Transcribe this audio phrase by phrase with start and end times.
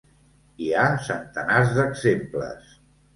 [0.61, 2.73] Hi ha centenars d'exemples.